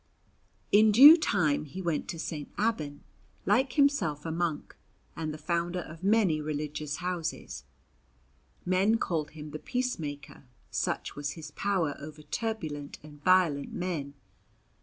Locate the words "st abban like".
2.17-3.73